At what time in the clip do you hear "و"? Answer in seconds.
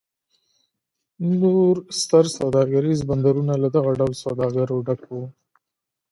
5.11-5.17